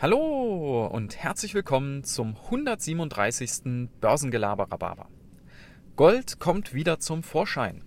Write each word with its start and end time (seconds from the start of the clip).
Hallo 0.00 0.86
und 0.86 1.16
herzlich 1.16 1.54
willkommen 1.54 2.04
zum 2.04 2.36
137. 2.36 3.88
Börsengelaber 4.00 4.70
Rhabarber. 4.70 5.08
Gold 5.96 6.38
kommt 6.38 6.72
wieder 6.72 7.00
zum 7.00 7.24
Vorschein. 7.24 7.82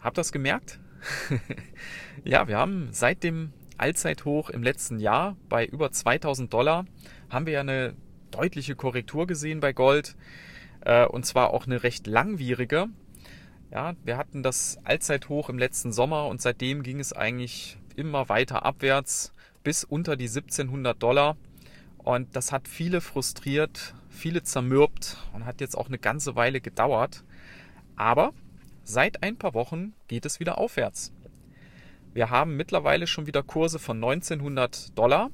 Habt 0.00 0.16
ihr 0.16 0.20
das 0.20 0.32
gemerkt? 0.32 0.80
ja, 2.24 2.48
wir 2.48 2.56
haben 2.56 2.88
seit 2.92 3.22
dem 3.22 3.52
Allzeithoch 3.76 4.48
im 4.48 4.62
letzten 4.62 5.00
Jahr 5.00 5.36
bei 5.50 5.66
über 5.66 5.92
2000 5.92 6.50
Dollar 6.50 6.86
haben 7.28 7.44
wir 7.44 7.52
ja 7.52 7.60
eine 7.60 7.94
deutliche 8.30 8.74
Korrektur 8.74 9.26
gesehen 9.26 9.60
bei 9.60 9.74
Gold 9.74 10.16
äh, 10.80 11.04
und 11.04 11.26
zwar 11.26 11.50
auch 11.50 11.66
eine 11.66 11.82
recht 11.82 12.06
langwierige. 12.06 12.86
Ja, 13.70 13.96
wir 14.02 14.16
hatten 14.16 14.42
das 14.42 14.78
Allzeithoch 14.84 15.50
im 15.50 15.58
letzten 15.58 15.92
Sommer 15.92 16.26
und 16.28 16.40
seitdem 16.40 16.82
ging 16.82 17.00
es 17.00 17.12
eigentlich 17.12 17.76
immer 17.96 18.30
weiter 18.30 18.64
abwärts 18.64 19.34
bis 19.62 19.84
unter 19.84 20.16
die 20.16 20.28
1700 20.28 21.02
Dollar. 21.02 21.36
Und 22.02 22.34
das 22.34 22.52
hat 22.52 22.66
viele 22.66 23.00
frustriert, 23.00 23.94
viele 24.08 24.42
zermürbt 24.42 25.18
und 25.32 25.44
hat 25.44 25.60
jetzt 25.60 25.76
auch 25.76 25.88
eine 25.88 25.98
ganze 25.98 26.34
Weile 26.34 26.60
gedauert. 26.60 27.24
Aber 27.96 28.32
seit 28.84 29.22
ein 29.22 29.36
paar 29.36 29.54
Wochen 29.54 29.92
geht 30.08 30.24
es 30.24 30.40
wieder 30.40 30.58
aufwärts. 30.58 31.12
Wir 32.12 32.30
haben 32.30 32.56
mittlerweile 32.56 33.06
schon 33.06 33.26
wieder 33.26 33.42
Kurse 33.42 33.78
von 33.78 33.98
1900 33.98 34.98
Dollar 34.98 35.30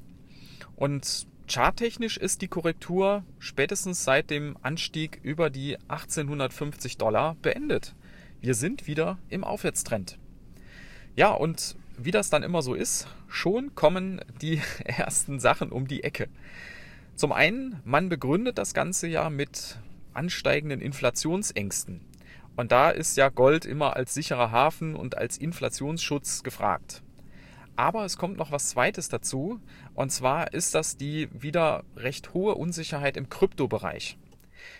und 0.75 1.25
charttechnisch 1.47 2.17
ist 2.17 2.41
die 2.41 2.47
Korrektur 2.47 3.23
spätestens 3.39 4.03
seit 4.03 4.29
dem 4.29 4.57
Anstieg 4.61 5.19
über 5.23 5.49
die 5.49 5.77
1850 5.87 6.97
Dollar 6.97 7.35
beendet. 7.41 7.95
Wir 8.41 8.53
sind 8.53 8.85
wieder 8.85 9.17
im 9.29 9.43
Aufwärtstrend. 9.43 10.19
Ja, 11.15 11.31
und 11.31 11.77
wie 11.97 12.11
das 12.11 12.29
dann 12.29 12.43
immer 12.43 12.61
so 12.61 12.73
ist, 12.73 13.07
schon 13.27 13.75
kommen 13.75 14.21
die 14.41 14.61
ersten 14.85 15.39
Sachen 15.39 15.71
um 15.71 15.87
die 15.87 16.03
Ecke. 16.03 16.29
Zum 17.15 17.31
einen, 17.31 17.81
man 17.83 18.09
begründet 18.09 18.57
das 18.57 18.73
Ganze 18.73 19.07
ja 19.07 19.29
mit 19.29 19.79
ansteigenden 20.13 20.81
Inflationsängsten. 20.81 22.01
Und 22.55 22.71
da 22.71 22.89
ist 22.89 23.17
ja 23.17 23.29
Gold 23.29 23.65
immer 23.65 23.95
als 23.95 24.13
sicherer 24.13 24.51
Hafen 24.51 24.95
und 24.95 25.17
als 25.17 25.37
Inflationsschutz 25.37 26.43
gefragt. 26.43 27.03
Aber 27.75 28.05
es 28.05 28.17
kommt 28.17 28.37
noch 28.37 28.51
was 28.51 28.69
Zweites 28.69 29.09
dazu. 29.09 29.59
Und 29.93 30.11
zwar 30.11 30.53
ist 30.53 30.73
das 30.73 30.97
die 30.97 31.29
wieder 31.31 31.83
recht 31.95 32.33
hohe 32.33 32.55
Unsicherheit 32.55 33.17
im 33.17 33.29
Kryptobereich. 33.29 34.17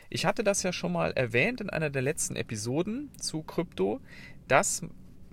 Ich 0.09 0.25
hatte 0.25 0.43
das 0.43 0.63
ja 0.63 0.73
schon 0.73 0.91
mal 0.91 1.11
erwähnt 1.11 1.61
in 1.61 1.69
einer 1.69 1.91
der 1.91 2.01
letzten 2.01 2.35
Episoden 2.35 3.11
zu 3.19 3.43
Krypto, 3.43 4.01
dass 4.47 4.81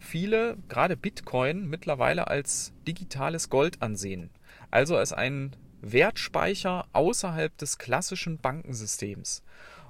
viele 0.05 0.57
gerade 0.69 0.97
Bitcoin 0.97 1.69
mittlerweile 1.69 2.29
als 2.29 2.73
digitales 2.87 3.51
Gold 3.51 3.83
ansehen. 3.83 4.31
Also 4.71 4.97
als 4.97 5.13
einen 5.13 5.57
Wertspeicher 5.81 6.87
außerhalb 6.93 7.57
des 7.59 7.79
klassischen 7.79 8.39
Bankensystems. 8.39 9.43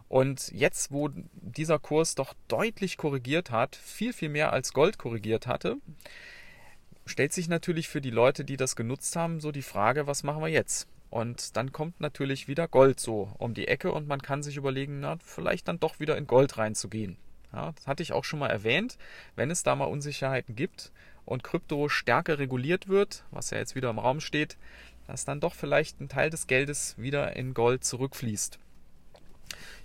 Und 0.09 0.51
jetzt, 0.53 0.92
wo 0.92 1.11
dieser 1.35 1.79
Kurs 1.79 2.15
doch 2.15 2.35
deutlich 2.48 2.97
korrigiert 2.97 3.51
hat, 3.51 3.77
viel, 3.77 4.12
viel 4.12 4.29
mehr 4.29 4.53
als 4.53 4.73
Gold 4.73 4.98
korrigiert 4.98 5.47
hatte, 5.47 5.77
stellt 7.07 7.33
sich 7.33 7.48
natürlich 7.48 7.89
für 7.89 8.01
die 8.01 8.11
Leute, 8.11 8.45
die 8.45 8.57
das 8.57 8.77
genutzt 8.77 9.17
haben, 9.17 9.41
so 9.41 9.53
die 9.53 9.62
Frage, 9.62 10.07
was 10.07 10.23
machen 10.23 10.42
wir 10.42 10.48
jetzt? 10.48 10.89
Und 11.11 11.57
dann 11.57 11.73
kommt 11.73 12.01
natürlich 12.01 12.48
wieder 12.48 12.67
Gold 12.67 12.98
so 12.98 13.31
um 13.39 13.55
die 13.55 13.69
Ecke 13.69 13.92
und 13.92 14.09
man 14.09 14.20
kann 14.20 14.42
sich 14.42 14.57
überlegen, 14.57 15.01
na, 15.01 15.17
vielleicht 15.25 15.69
dann 15.69 15.81
doch 15.81 16.01
wieder 16.01 16.17
in 16.17 16.27
Gold 16.27 16.59
reinzugehen. 16.59 17.17
Ja, 17.55 17.73
das 17.73 17.87
hatte 17.87 18.03
ich 18.03 18.13
auch 18.13 18.25
schon 18.25 18.41
mal 18.41 18.51
erwähnt. 18.51 18.99
Wenn 19.37 19.51
es 19.51 19.63
da 19.63 19.77
mal 19.77 19.85
Unsicherheiten 19.85 20.57
gibt 20.57 20.91
und 21.25 21.45
Krypto 21.45 21.89
stärker 21.89 22.39
reguliert 22.39 22.89
wird, 22.89 23.25
was 23.31 23.51
ja 23.51 23.59
jetzt 23.59 23.75
wieder 23.75 23.91
im 23.91 23.99
Raum 23.99 24.21
steht, 24.21 24.57
dass 25.07 25.25
dann 25.25 25.41
doch 25.41 25.55
vielleicht 25.55 26.01
ein 26.01 26.09
Teil 26.09 26.31
des 26.31 26.47
Geldes 26.47 26.95
wieder 26.99 27.37
in 27.37 27.55
Gold 27.55 27.85
zurückfließt. 27.85 28.59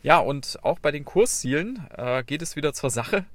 Ja, 0.01 0.19
und 0.19 0.59
auch 0.63 0.79
bei 0.79 0.91
den 0.91 1.03
Kurszielen 1.03 1.85
äh, 1.95 2.23
geht 2.23 2.41
es 2.41 2.55
wieder 2.55 2.73
zur 2.73 2.89
Sache. 2.89 3.25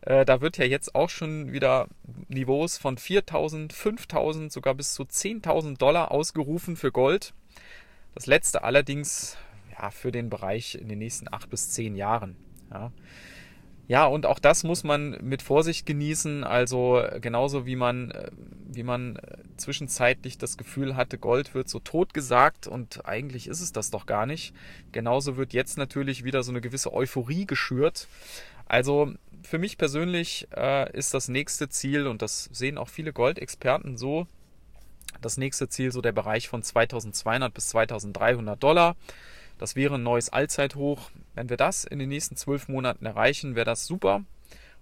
Äh, 0.00 0.24
da 0.24 0.40
wird 0.40 0.58
ja 0.58 0.64
jetzt 0.64 0.94
auch 0.94 1.10
schon 1.10 1.52
wieder 1.52 1.86
Niveaus 2.28 2.76
von 2.76 2.98
4.000, 2.98 3.72
5.000, 3.72 4.50
sogar 4.50 4.74
bis 4.74 4.94
zu 4.94 5.04
10.000 5.04 5.78
Dollar 5.78 6.10
ausgerufen 6.10 6.76
für 6.76 6.90
Gold. 6.90 7.34
Das 8.14 8.26
letzte 8.26 8.64
allerdings 8.64 9.36
ja, 9.78 9.90
für 9.90 10.10
den 10.10 10.28
Bereich 10.28 10.74
in 10.74 10.88
den 10.88 10.98
nächsten 10.98 11.32
acht 11.32 11.50
bis 11.50 11.70
zehn 11.70 11.94
Jahren. 11.94 12.36
Ja. 12.70 12.90
Ja, 13.88 14.04
und 14.04 14.26
auch 14.26 14.38
das 14.38 14.64
muss 14.64 14.84
man 14.84 15.16
mit 15.22 15.40
Vorsicht 15.40 15.86
genießen. 15.86 16.44
Also 16.44 17.02
genauso 17.22 17.64
wie 17.64 17.74
man, 17.74 18.10
äh, 18.10 18.30
wie 18.68 18.82
man 18.82 19.16
äh, 19.16 19.38
zwischenzeitlich 19.56 20.36
das 20.36 20.58
Gefühl 20.58 20.94
hatte, 20.94 21.16
Gold 21.16 21.54
wird 21.54 21.70
so 21.70 21.78
tot 21.80 22.12
gesagt 22.12 22.66
und 22.66 23.06
eigentlich 23.06 23.48
ist 23.48 23.62
es 23.62 23.72
das 23.72 23.90
doch 23.90 24.04
gar 24.04 24.26
nicht. 24.26 24.54
Genauso 24.92 25.38
wird 25.38 25.54
jetzt 25.54 25.78
natürlich 25.78 26.22
wieder 26.22 26.42
so 26.42 26.52
eine 26.52 26.60
gewisse 26.60 26.92
Euphorie 26.92 27.46
geschürt. 27.46 28.08
Also 28.66 29.14
für 29.42 29.58
mich 29.58 29.78
persönlich 29.78 30.46
äh, 30.54 30.94
ist 30.94 31.14
das 31.14 31.28
nächste 31.28 31.70
Ziel, 31.70 32.06
und 32.06 32.20
das 32.20 32.50
sehen 32.52 32.76
auch 32.76 32.90
viele 32.90 33.14
Goldexperten 33.14 33.96
so, 33.96 34.26
das 35.22 35.38
nächste 35.38 35.70
Ziel 35.70 35.92
so 35.92 36.02
der 36.02 36.12
Bereich 36.12 36.48
von 36.48 36.62
2200 36.62 37.54
bis 37.54 37.68
2300 37.68 38.62
Dollar. 38.62 38.96
Das 39.58 39.74
wäre 39.74 39.96
ein 39.96 40.02
neues 40.02 40.30
Allzeithoch. 40.30 41.10
Wenn 41.34 41.50
wir 41.50 41.56
das 41.56 41.84
in 41.84 41.98
den 41.98 42.08
nächsten 42.08 42.36
zwölf 42.36 42.68
Monaten 42.68 43.04
erreichen, 43.04 43.56
wäre 43.56 43.66
das 43.66 43.86
super. 43.86 44.22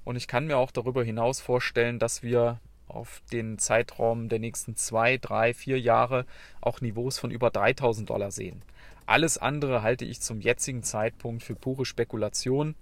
Und 0.04 0.16
ich 0.16 0.28
kann 0.28 0.46
mir 0.46 0.58
auch 0.58 0.70
darüber 0.70 1.02
hinaus 1.02 1.40
vorstellen, 1.40 1.98
dass 1.98 2.22
wir 2.22 2.60
auf 2.86 3.22
den 3.32 3.58
Zeitraum 3.58 4.28
der 4.28 4.38
nächsten 4.38 4.76
zwei, 4.76 5.16
drei, 5.16 5.54
vier 5.54 5.80
Jahre 5.80 6.26
auch 6.60 6.80
Niveaus 6.80 7.18
von 7.18 7.30
über 7.30 7.50
3000 7.50 8.08
Dollar 8.08 8.30
sehen. 8.30 8.62
Alles 9.06 9.38
andere 9.38 9.82
halte 9.82 10.04
ich 10.04 10.20
zum 10.20 10.40
jetzigen 10.40 10.82
Zeitpunkt 10.82 11.42
für 11.42 11.54
pure 11.54 11.84
Spekulation 11.84 12.74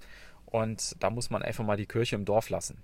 und 0.46 0.96
da 1.00 1.10
muss 1.10 1.30
man 1.30 1.42
einfach 1.42 1.64
mal 1.64 1.76
die 1.76 1.86
Kirche 1.86 2.16
im 2.16 2.24
Dorf 2.24 2.50
lassen. 2.50 2.78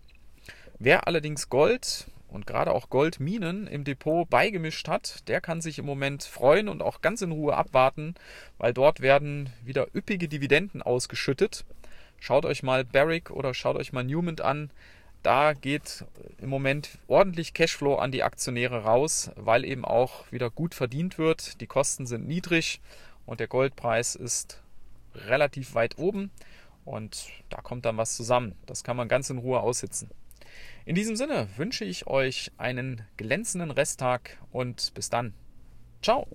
Wer 0.78 1.06
allerdings 1.06 1.48
Gold 1.48 2.06
und 2.30 2.46
gerade 2.46 2.72
auch 2.72 2.90
Goldminen 2.90 3.66
im 3.66 3.84
Depot 3.84 4.28
beigemischt 4.28 4.88
hat, 4.88 5.28
der 5.28 5.40
kann 5.40 5.60
sich 5.60 5.78
im 5.78 5.86
Moment 5.86 6.24
freuen 6.24 6.68
und 6.68 6.82
auch 6.82 7.00
ganz 7.00 7.22
in 7.22 7.32
Ruhe 7.32 7.56
abwarten, 7.56 8.14
weil 8.58 8.72
dort 8.72 9.00
werden 9.00 9.50
wieder 9.64 9.88
üppige 9.94 10.28
Dividenden 10.28 10.82
ausgeschüttet. 10.82 11.64
Schaut 12.18 12.44
euch 12.44 12.62
mal 12.62 12.84
Barrick 12.84 13.30
oder 13.30 13.54
schaut 13.54 13.76
euch 13.76 13.92
mal 13.92 14.04
Newman 14.04 14.38
an. 14.40 14.70
Da 15.22 15.52
geht 15.52 16.04
im 16.38 16.48
Moment 16.48 16.98
ordentlich 17.06 17.52
Cashflow 17.52 17.96
an 17.96 18.12
die 18.12 18.22
Aktionäre 18.22 18.84
raus, 18.84 19.30
weil 19.36 19.64
eben 19.64 19.84
auch 19.84 20.30
wieder 20.32 20.50
gut 20.50 20.74
verdient 20.74 21.18
wird. 21.18 21.60
Die 21.60 21.66
Kosten 21.66 22.06
sind 22.06 22.26
niedrig 22.26 22.80
und 23.26 23.40
der 23.40 23.48
Goldpreis 23.48 24.14
ist 24.14 24.62
relativ 25.14 25.74
weit 25.74 25.98
oben. 25.98 26.30
Und 26.84 27.28
da 27.50 27.60
kommt 27.60 27.84
dann 27.84 27.98
was 27.98 28.16
zusammen. 28.16 28.54
Das 28.66 28.82
kann 28.84 28.96
man 28.96 29.08
ganz 29.08 29.28
in 29.28 29.38
Ruhe 29.38 29.60
aussitzen. 29.60 30.10
In 30.84 30.94
diesem 30.94 31.16
Sinne 31.16 31.48
wünsche 31.56 31.84
ich 31.84 32.06
euch 32.06 32.50
einen 32.56 33.02
glänzenden 33.16 33.70
Resttag 33.70 34.38
und 34.50 34.92
bis 34.94 35.10
dann. 35.10 35.34
Ciao. 36.02 36.26